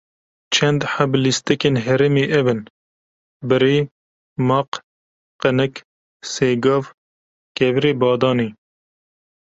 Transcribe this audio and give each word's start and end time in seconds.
çend 0.53 0.81
heb 0.93 1.11
lîstikên 1.23 1.75
herêmê 1.85 2.25
ev 2.39 2.45
in: 2.53 2.61
Birê, 3.47 3.77
maq, 4.47 4.71
qinik, 5.41 5.73
sêgav, 6.31 6.83
kevirê 7.57 7.91
badanê 8.01 8.49